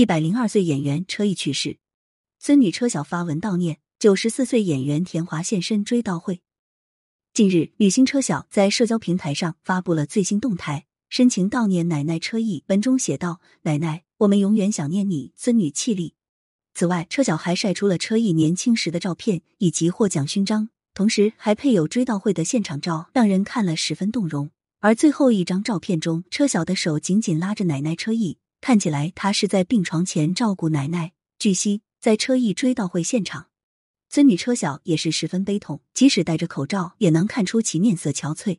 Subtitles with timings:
[0.00, 1.76] 一百零二岁演员车毅去世，
[2.38, 3.80] 孙女车晓发文悼念。
[3.98, 6.40] 九十四岁演员田华现身追悼会。
[7.34, 12.64] 近日，女星车晓在社交平台上发布了最新动态，深情悼念奶奶车毅。
[12.68, 16.14] 文中写道：“奶奶，我们永远想念你，孙女气力。”
[16.72, 24.50] 此外，车晓还晒出了车毅年轻时的照片以及获奖勋章，同时还配有追悼会的现场照，让人看了十分动容。
[24.78, 31.12] 而最后一张照片中，车晓的手紧紧拉着奶奶车毅，看起来她是在病床前照顾奶奶。
[31.38, 33.48] 据悉，在车毅追悼会现场。
[34.08, 38.58] 孙女车晓也是十分悲痛，即使戴着口罩，也能看出其面色憔悴。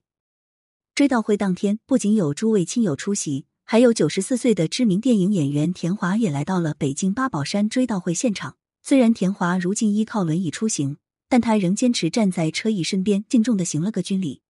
[0.96, 8.58] 追悼会当天，不仅有诸位亲友出席，还有九十四岁的知名电影演员田华也来到了北京八宝山追悼会现场。
[8.82, 10.98] 虽然田华如今依靠轮椅出行，
[11.30, 14.42] 但他仍坚持站在车毅身边，敬重的行了个军礼。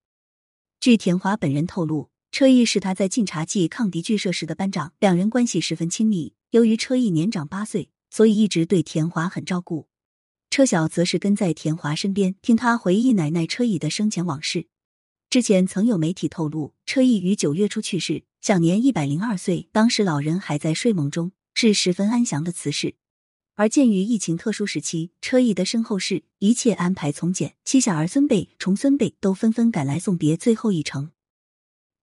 [0.79, 6.33] 据田华本人透露，车毅是他在晋察冀抗敌剧社时的班长，两人关系十分亲密。
[6.51, 9.89] 由于车毅年长八岁，所以一直对田华很照顾。
[10.49, 14.67] 车晓则是跟在田华身边，听他回忆奶奶车毅的生前往事。
[15.29, 19.67] 之前曾有媒体透露，车毅于九月初去世，享年一百零二岁。
[19.73, 22.95] 当时老人还在睡梦中，是十分安详的辞世。
[23.55, 31.11] 而鉴于疫情特殊时期，车毅的身后事一切安排从简，妻小儿孙辈、重孙辈都纷纷赶来送别最后一程。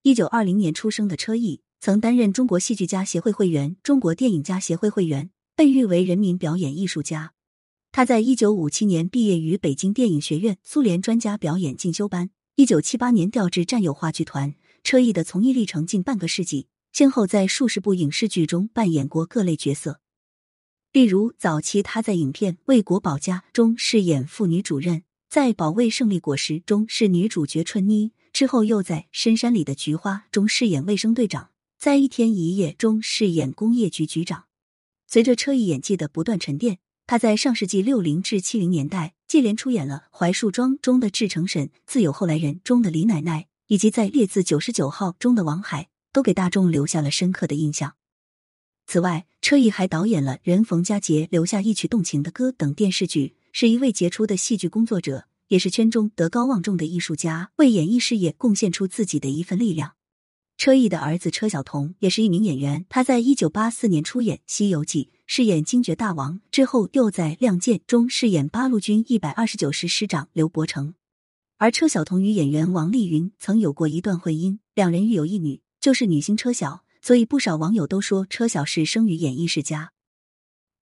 [0.02, 7.32] 一九二零年出生的车毅，曾担任中国戏剧家协会会员、中国电影家协会会员，被誉为人民表演艺术家。
[7.90, 14.54] 他在一九五七年毕业于北京电影学院苏联专家表演进修班，一九七八年调至战友话剧团。
[14.84, 20.00] 车毅的从艺历程近半个世纪，先后在数十部影视剧中扮演过各类角色。
[20.92, 34.44] 例如，早期他在影片《为国保家》中饰演妇女主任，在《保卫胜利果实》中是女主角春妮，之后又在《深山里的菊花》中饰演卫生队长，在《一天一夜》中饰演工业局局长。
[35.08, 36.78] 随着车毅演技的不断沉淀。
[37.08, 47.94] 他在上世纪六零至七零年代接连出演了《槐树庄》中的志成婶、《自有后来人》中的李奶奶，以及在《列字九十九号》中的王海，都给大众留下了深刻的印象。
[48.86, 59.94] 此外，车毅还导演了《人逢佳节留下一曲动情的歌》等电视剧，是一位杰出的戏剧工作者，也是圈中德高望重的艺术家，为演艺事业贡献出自己的一份力量。
[60.58, 70.94] 车毅的儿子车晓彤也是一名演员，他在一九八四年出演《西游记》，饰演惊觉大王，之后又在《亮剑》中饰演八路军一百二十九师师长刘伯承。
[71.58, 79.92] 而车晓彤与演员王丽云曾有过一段婚姻，两人育有一女，就是女星车晓，所以不少网友都说车晓是生于演艺世家。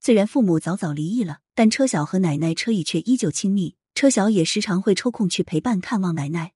[0.00, 6.52] 虽然父母早早离异了，但车晓和奶奶车毅却依旧亲密，车晓也时常会抽空去陪伴看望奶奶。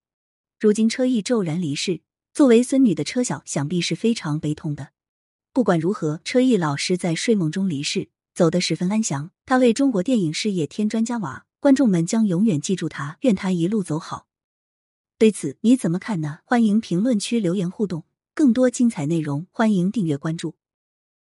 [0.58, 2.02] 如今车毅骤然离世。
[2.34, 4.90] 作为孙女的车晓，想必是非常悲痛的。
[5.54, 9.30] 不管如何，车毅老师在睡梦中离世，走得十分安详。
[9.46, 13.16] 他为中国电影事业添砖加瓦，观众们将永远记住他。
[13.22, 14.26] 愿他一路走好。
[15.16, 16.40] 对此你怎么看呢？
[16.44, 18.04] 欢迎评论区留言互动。
[18.34, 20.56] 更多精彩内容，欢迎订阅关注。